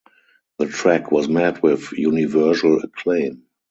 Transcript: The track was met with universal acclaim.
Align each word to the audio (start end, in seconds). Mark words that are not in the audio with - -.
The 0.57 0.65
track 0.65 1.11
was 1.11 1.29
met 1.29 1.61
with 1.61 1.91
universal 1.91 2.79
acclaim. 2.79 3.43